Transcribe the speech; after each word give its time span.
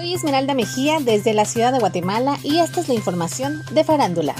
Soy 0.00 0.14
Esmeralda 0.14 0.54
Mejía 0.54 0.98
desde 0.98 1.34
la 1.34 1.44
ciudad 1.44 1.74
de 1.74 1.78
Guatemala 1.78 2.38
y 2.42 2.60
esta 2.60 2.80
es 2.80 2.88
la 2.88 2.94
información 2.94 3.62
de 3.70 3.84
Farándula. 3.84 4.34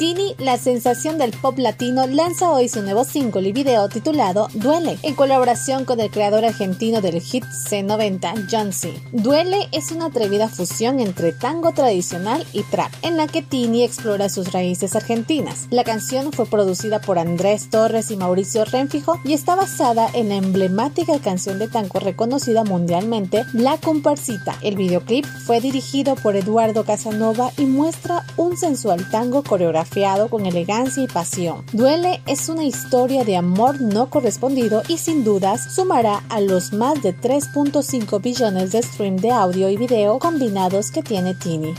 Tini, 0.00 0.34
la 0.38 0.56
sensación 0.56 1.18
del 1.18 1.30
pop 1.30 1.58
latino, 1.58 2.06
lanza 2.06 2.50
hoy 2.50 2.70
su 2.70 2.80
nuevo 2.80 3.04
single 3.04 3.46
y 3.46 3.52
video 3.52 3.86
titulado 3.90 4.48
Duele, 4.54 4.98
en 5.02 5.14
colaboración 5.14 5.84
con 5.84 6.00
el 6.00 6.10
creador 6.10 6.42
argentino 6.46 7.02
del 7.02 7.20
hit 7.20 7.44
C90, 7.44 8.46
John 8.50 8.72
C. 8.72 8.94
Duele 9.12 9.68
es 9.72 9.92
una 9.92 10.06
atrevida 10.06 10.48
fusión 10.48 11.00
entre 11.00 11.32
tango 11.32 11.72
tradicional 11.72 12.46
y 12.54 12.62
trap, 12.62 12.90
en 13.02 13.18
la 13.18 13.26
que 13.26 13.42
Tini 13.42 13.82
explora 13.82 14.30
sus 14.30 14.52
raíces 14.52 14.96
argentinas. 14.96 15.66
La 15.68 15.84
canción 15.84 16.32
fue 16.32 16.46
producida 16.46 17.02
por 17.02 17.18
Andrés 17.18 17.68
Torres 17.68 18.10
y 18.10 18.16
Mauricio 18.16 18.64
Renfijo 18.64 19.20
y 19.22 19.34
está 19.34 19.54
basada 19.54 20.08
en 20.14 20.30
la 20.30 20.36
emblemática 20.36 21.18
canción 21.18 21.58
de 21.58 21.68
tango 21.68 22.00
reconocida 22.00 22.64
mundialmente, 22.64 23.44
La 23.52 23.76
Comparsita. 23.76 24.56
El 24.62 24.76
videoclip 24.76 25.26
fue 25.44 25.60
dirigido 25.60 26.14
por 26.14 26.36
Eduardo 26.36 26.84
Casanova 26.84 27.52
y 27.58 27.66
muestra 27.66 28.24
un 28.38 28.56
sensual 28.56 29.06
tango 29.10 29.42
coreográfico 29.42 29.89
con 30.30 30.46
elegancia 30.46 31.02
y 31.02 31.06
pasión. 31.08 31.64
Duele 31.72 32.20
es 32.26 32.48
una 32.48 32.62
historia 32.62 33.24
de 33.24 33.36
amor 33.36 33.80
no 33.80 34.08
correspondido 34.08 34.82
y 34.86 34.98
sin 34.98 35.24
dudas 35.24 35.74
sumará 35.74 36.22
a 36.28 36.40
los 36.40 36.72
más 36.72 37.02
de 37.02 37.12
3.5 37.12 38.22
billones 38.22 38.70
de 38.70 38.82
stream 38.82 39.16
de 39.16 39.32
audio 39.32 39.68
y 39.68 39.76
video 39.76 40.18
combinados 40.20 40.92
que 40.92 41.02
tiene 41.02 41.34
Tini. 41.34 41.74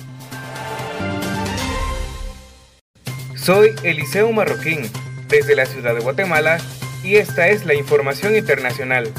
Soy 3.36 3.72
Eliseo 3.84 4.32
Marroquín, 4.34 4.92
desde 5.30 5.56
la 5.56 5.66
ciudad 5.66 5.96
de 5.96 6.02
Guatemala, 6.02 6.58
y 7.04 7.16
esta 7.16 7.48
es 7.48 7.66
la 7.66 7.74
información 7.74 8.36
internacional. 8.36 9.10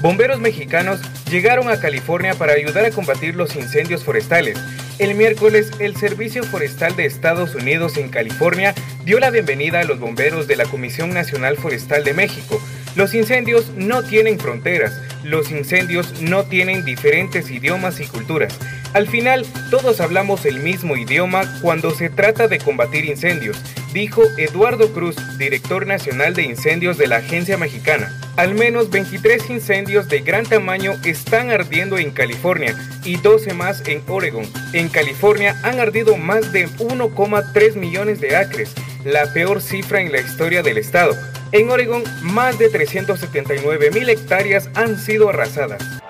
Bomberos 0.00 0.38
mexicanos 0.38 1.00
llegaron 1.28 1.68
a 1.68 1.80
California 1.80 2.34
para 2.34 2.52
ayudar 2.52 2.84
a 2.84 2.90
combatir 2.90 3.34
los 3.34 3.56
incendios 3.56 4.04
forestales 4.04 4.56
el 4.98 5.14
miércoles, 5.14 5.70
el 5.80 5.96
Servicio 5.96 6.44
Forestal 6.44 6.94
de 6.96 7.06
Estados 7.06 7.54
Unidos 7.54 7.96
en 7.96 8.08
California 8.08 8.74
dio 9.04 9.18
la 9.18 9.30
bienvenida 9.30 9.80
a 9.80 9.84
los 9.84 9.98
bomberos 9.98 10.46
de 10.46 10.56
la 10.56 10.64
Comisión 10.64 11.12
Nacional 11.12 11.56
Forestal 11.56 12.04
de 12.04 12.14
México. 12.14 12.60
Los 12.94 13.14
incendios 13.14 13.72
no 13.76 14.04
tienen 14.04 14.38
fronteras, 14.38 15.00
los 15.24 15.50
incendios 15.50 16.20
no 16.20 16.44
tienen 16.44 16.84
diferentes 16.84 17.50
idiomas 17.50 18.00
y 18.00 18.06
culturas. 18.06 18.58
Al 18.94 19.08
final, 19.08 19.44
todos 19.70 20.00
hablamos 20.00 20.46
el 20.46 20.60
mismo 20.60 20.96
idioma 20.96 21.42
cuando 21.60 21.90
se 21.90 22.10
trata 22.10 22.46
de 22.46 22.58
combatir 22.58 23.04
incendios, 23.04 23.60
dijo 23.92 24.22
Eduardo 24.38 24.92
Cruz, 24.92 25.16
director 25.36 25.84
nacional 25.84 26.32
de 26.34 26.44
incendios 26.44 26.96
de 26.96 27.08
la 27.08 27.16
Agencia 27.16 27.56
Mexicana. 27.56 28.16
Al 28.36 28.54
menos 28.54 28.90
23 28.90 29.50
incendios 29.50 30.08
de 30.08 30.20
gran 30.20 30.46
tamaño 30.46 30.92
están 31.04 31.50
ardiendo 31.50 31.98
en 31.98 32.12
California 32.12 32.76
y 33.04 33.16
12 33.16 33.52
más 33.54 33.82
en 33.88 34.00
Oregon. 34.06 34.46
En 34.72 34.88
California 34.88 35.58
han 35.64 35.80
ardido 35.80 36.16
más 36.16 36.52
de 36.52 36.68
1,3 36.68 37.74
millones 37.74 38.20
de 38.20 38.36
acres, 38.36 38.74
la 39.04 39.32
peor 39.32 39.60
cifra 39.60 40.02
en 40.02 40.12
la 40.12 40.20
historia 40.20 40.62
del 40.62 40.78
estado. 40.78 41.16
En 41.50 41.68
Oregon, 41.68 42.04
más 42.22 42.60
de 42.60 42.68
379 42.68 43.90
mil 43.90 44.08
hectáreas 44.08 44.70
han 44.74 45.00
sido 45.00 45.30
arrasadas. 45.30 46.03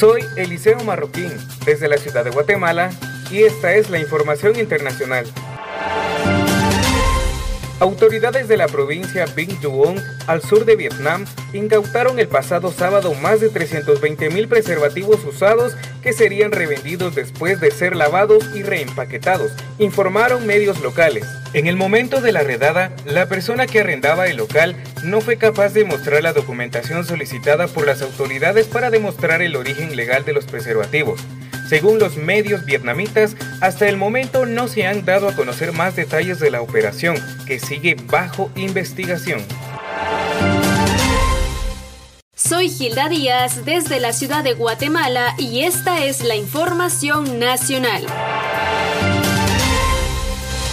Soy 0.00 0.24
Eliseo 0.38 0.82
Marroquín, 0.82 1.30
desde 1.66 1.86
la 1.86 1.98
ciudad 1.98 2.24
de 2.24 2.30
Guatemala, 2.30 2.90
y 3.30 3.42
esta 3.42 3.74
es 3.74 3.90
la 3.90 3.98
información 3.98 4.58
internacional. 4.58 5.26
Autoridades 7.80 8.46
de 8.46 8.58
la 8.58 8.68
provincia 8.68 9.24
Binh 9.34 9.58
Duong, 9.62 9.98
al 10.26 10.42
sur 10.42 10.66
de 10.66 10.76
Vietnam, 10.76 11.24
incautaron 11.54 12.18
el 12.18 12.28
pasado 12.28 12.70
sábado 12.72 13.14
más 13.14 13.40
de 13.40 13.48
320 13.48 14.28
mil 14.28 14.48
preservativos 14.48 15.24
usados 15.24 15.74
que 16.02 16.12
serían 16.12 16.52
revendidos 16.52 17.14
después 17.14 17.58
de 17.58 17.70
ser 17.70 17.96
lavados 17.96 18.44
y 18.54 18.64
reempaquetados, 18.64 19.52
informaron 19.78 20.46
medios 20.46 20.82
locales. 20.82 21.24
En 21.54 21.66
el 21.66 21.76
momento 21.76 22.20
de 22.20 22.32
la 22.32 22.42
redada, 22.42 22.92
la 23.06 23.30
persona 23.30 23.66
que 23.66 23.80
arrendaba 23.80 24.28
el 24.28 24.36
local 24.36 24.76
no 25.02 25.22
fue 25.22 25.38
capaz 25.38 25.72
de 25.72 25.86
mostrar 25.86 26.22
la 26.22 26.34
documentación 26.34 27.06
solicitada 27.06 27.66
por 27.66 27.86
las 27.86 28.02
autoridades 28.02 28.66
para 28.66 28.90
demostrar 28.90 29.40
el 29.40 29.56
origen 29.56 29.96
legal 29.96 30.26
de 30.26 30.34
los 30.34 30.44
preservativos. 30.44 31.22
Según 31.70 31.98
los 32.00 32.16
medios 32.16 32.64
vietnamitas, 32.64 33.36
hasta 33.60 33.88
el 33.88 33.96
momento 33.96 34.44
no 34.44 34.66
se 34.66 34.88
han 34.88 35.04
dado 35.04 35.28
a 35.28 35.36
conocer 35.36 35.70
más 35.70 35.94
detalles 35.94 36.40
de 36.40 36.50
la 36.50 36.62
operación, 36.62 37.16
que 37.46 37.60
sigue 37.60 37.94
bajo 37.94 38.50
investigación. 38.56 39.40
Soy 42.34 42.70
Gilda 42.70 43.08
Díaz 43.08 43.64
desde 43.64 44.00
la 44.00 44.12
ciudad 44.12 44.42
de 44.42 44.54
Guatemala 44.54 45.36
y 45.38 45.60
esta 45.60 46.04
es 46.04 46.24
la 46.24 46.34
información 46.34 47.38
nacional. 47.38 48.04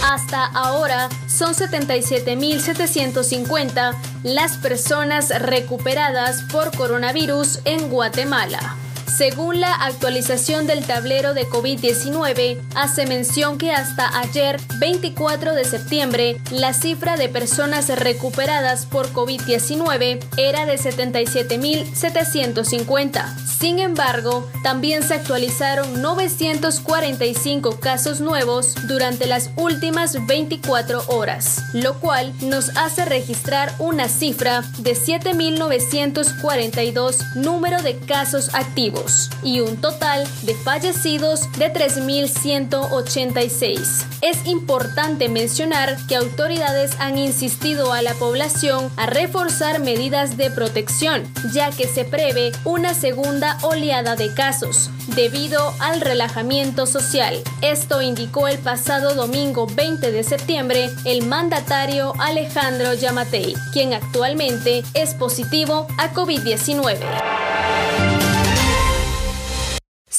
Hasta 0.02 0.46
ahora 0.46 1.08
son 1.28 1.54
77.750 1.54 3.94
las 4.24 4.56
personas 4.56 5.28
recuperadas 5.42 6.42
por 6.50 6.76
coronavirus 6.76 7.60
en 7.64 7.88
Guatemala. 7.88 8.76
Según 9.18 9.60
la 9.60 9.74
actualización 9.74 10.66
del 10.68 10.86
tablero 10.86 11.34
de 11.34 11.44
COVID-19, 11.48 12.60
hace 12.76 13.04
mención 13.04 13.58
que 13.58 13.72
hasta 13.72 14.16
ayer, 14.16 14.60
24 14.78 15.54
de 15.54 15.64
septiembre, 15.64 16.40
la 16.52 16.72
cifra 16.72 17.16
de 17.16 17.28
personas 17.28 17.88
recuperadas 17.88 18.86
por 18.86 19.12
COVID-19 19.12 20.20
era 20.36 20.66
de 20.66 20.78
77.750. 20.78 23.48
Sin 23.58 23.80
embargo, 23.80 24.48
también 24.62 25.02
se 25.02 25.14
actualizaron 25.14 26.00
945 26.00 27.80
casos 27.80 28.20
nuevos 28.20 28.76
durante 28.86 29.26
las 29.26 29.50
últimas 29.56 30.28
24 30.28 31.06
horas, 31.08 31.64
lo 31.72 31.98
cual 31.98 32.32
nos 32.40 32.68
hace 32.76 33.04
registrar 33.04 33.74
una 33.80 34.08
cifra 34.08 34.62
de 34.78 34.92
7.942 34.92 37.34
número 37.34 37.82
de 37.82 37.98
casos 37.98 38.54
activos 38.54 39.07
y 39.42 39.60
un 39.60 39.76
total 39.76 40.26
de 40.42 40.54
fallecidos 40.54 41.50
de 41.58 41.72
3.186. 41.72 44.06
Es 44.20 44.46
importante 44.46 45.28
mencionar 45.28 45.96
que 46.06 46.16
autoridades 46.16 46.92
han 46.98 47.18
insistido 47.18 47.92
a 47.92 48.02
la 48.02 48.14
población 48.14 48.90
a 48.96 49.06
reforzar 49.06 49.80
medidas 49.80 50.36
de 50.36 50.50
protección, 50.50 51.22
ya 51.52 51.70
que 51.70 51.86
se 51.86 52.04
prevé 52.04 52.50
una 52.64 52.94
segunda 52.94 53.58
oleada 53.62 54.16
de 54.16 54.34
casos 54.34 54.90
debido 55.14 55.72
al 55.80 56.00
relajamiento 56.00 56.86
social. 56.86 57.36
Esto 57.62 58.02
indicó 58.02 58.48
el 58.48 58.58
pasado 58.58 59.14
domingo 59.14 59.66
20 59.66 60.12
de 60.12 60.22
septiembre 60.22 60.90
el 61.04 61.26
mandatario 61.26 62.12
Alejandro 62.18 62.94
Yamatei, 62.94 63.54
quien 63.72 63.94
actualmente 63.94 64.82
es 64.94 65.14
positivo 65.14 65.86
a 65.98 66.12
COVID-19. 66.12 67.37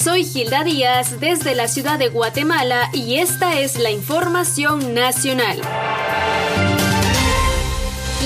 Soy 0.01 0.23
Gilda 0.23 0.63
Díaz 0.63 1.19
desde 1.19 1.55
la 1.55 1.67
ciudad 1.67 1.99
de 1.99 2.07
Guatemala 2.07 2.89
y 2.93 3.17
esta 3.17 3.59
es 3.59 3.77
la 3.77 3.91
información 3.91 4.93
nacional. 4.93 5.59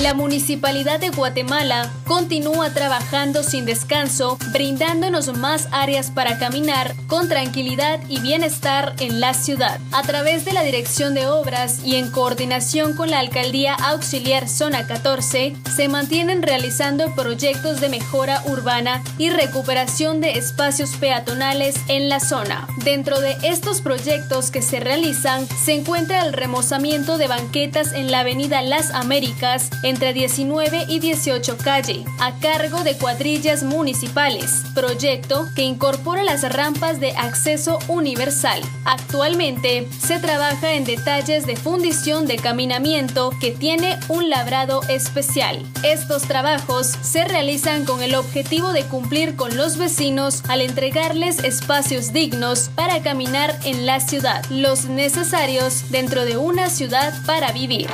La 0.02 0.12
Municipalidad 0.12 0.98
de 0.98 1.10
Guatemala 1.10 1.88
continúa 2.04 2.70
trabajando 2.70 3.44
sin 3.44 3.64
descanso, 3.64 4.38
brindándonos 4.50 5.36
más 5.38 5.68
áreas 5.70 6.10
para 6.10 6.36
caminar 6.36 6.96
con 7.06 7.28
tranquilidad 7.28 8.00
y 8.08 8.20
bienestar 8.20 8.94
en 8.98 9.20
la 9.20 9.34
ciudad. 9.34 9.78
A 9.92 10.02
través 10.02 10.44
de 10.44 10.52
la 10.52 10.64
Dirección 10.64 11.14
de 11.14 11.28
Obras 11.28 11.84
y 11.84 11.94
en 11.94 12.10
coordinación 12.10 12.96
con 12.96 13.08
la 13.08 13.20
Alcaldía 13.20 13.74
Auxiliar 13.74 14.48
Zona 14.48 14.84
14, 14.88 15.54
se 15.74 15.88
mantienen 15.88 16.42
realizando 16.42 17.14
proyectos 17.14 17.80
de 17.80 17.88
mejora 17.88 18.42
urbana 18.46 19.00
y 19.16 19.30
recuperación 19.30 20.20
de 20.20 20.32
espacios 20.32 20.96
peatonales 20.96 21.76
en 21.86 22.08
la 22.08 22.18
zona. 22.18 22.66
Dentro 22.84 23.20
de 23.20 23.36
estos 23.44 23.80
proyectos 23.80 24.50
que 24.50 24.60
se 24.60 24.80
realizan 24.80 25.46
se 25.46 25.72
encuentra 25.74 26.26
el 26.26 26.32
remozamiento 26.32 27.16
de 27.16 27.28
banquetas 27.28 27.92
en 27.92 28.10
la 28.10 28.20
Avenida 28.20 28.60
Las 28.60 28.90
Américas, 28.90 29.70
entre 29.84 30.12
19 30.12 30.86
y 30.88 30.98
18 30.98 31.58
calle, 31.58 32.04
a 32.18 32.32
cargo 32.40 32.82
de 32.82 32.96
cuadrillas 32.96 33.62
municipales, 33.62 34.62
proyecto 34.74 35.46
que 35.54 35.62
incorpora 35.62 36.24
las 36.24 36.50
rampas 36.52 37.00
de 37.00 37.12
acceso 37.12 37.78
universal. 37.88 38.60
Actualmente 38.84 39.86
se 40.00 40.18
trabaja 40.18 40.72
en 40.72 40.84
detalles 40.84 41.46
de 41.46 41.56
fundición 41.56 42.26
de 42.26 42.36
caminamiento 42.36 43.30
que 43.40 43.50
tiene 43.50 43.98
un 44.08 44.30
labrado 44.30 44.82
especial. 44.88 45.62
Estos 45.82 46.22
trabajos 46.22 46.86
se 46.86 47.24
realizan 47.24 47.84
con 47.84 48.02
el 48.02 48.14
objetivo 48.14 48.72
de 48.72 48.84
cumplir 48.84 49.36
con 49.36 49.56
los 49.56 49.76
vecinos 49.76 50.42
al 50.48 50.62
entregarles 50.62 51.44
espacios 51.44 52.12
dignos 52.12 52.70
para 52.74 53.02
caminar 53.02 53.58
en 53.64 53.84
la 53.84 54.00
ciudad, 54.00 54.42
los 54.48 54.86
necesarios 54.86 55.90
dentro 55.90 56.24
de 56.24 56.38
una 56.38 56.70
ciudad 56.70 57.12
para 57.26 57.52
vivir. 57.52 57.88